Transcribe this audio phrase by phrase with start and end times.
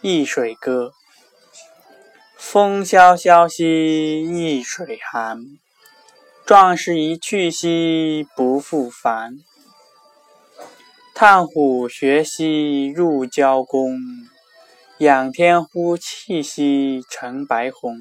[0.00, 0.92] 易水歌
[2.36, 5.58] 风萧萧兮易水寒，
[6.46, 9.38] 壮士一去兮不复返。
[11.16, 13.98] 探虎穴兮入蛟宫，
[14.98, 17.98] 仰天呼气兮成白虹。